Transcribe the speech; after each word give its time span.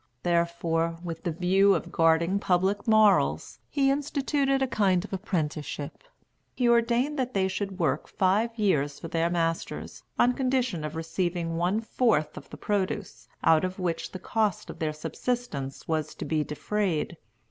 Therefore, 0.23 0.97
with 1.03 1.21
the 1.25 1.31
view 1.31 1.75
of 1.75 1.91
guarding 1.91 2.39
public 2.39 2.87
morals, 2.87 3.59
he 3.69 3.91
instituted 3.91 4.59
a 4.63 4.67
kind 4.67 5.05
of 5.05 5.13
apprenticeship. 5.13 6.01
He 6.55 6.67
ordained 6.67 7.19
that 7.19 7.35
they 7.35 7.47
should 7.47 7.77
work 7.77 8.07
five 8.07 8.49
years 8.57 8.99
for 8.99 9.09
their 9.09 9.29
masters, 9.29 10.01
on 10.17 10.33
condition 10.33 10.83
of 10.83 10.95
receiving 10.95 11.55
one 11.55 11.81
fourth 11.81 12.35
of 12.35 12.49
the 12.49 12.57
produce, 12.57 13.27
out 13.43 13.63
of 13.63 13.77
which 13.77 14.11
the 14.11 14.17
cost 14.17 14.71
of 14.71 14.79
their 14.79 14.91
subsistence 14.91 15.87
was 15.87 16.15
to 16.15 16.25
be 16.25 16.43
defrayed. 16.43 17.15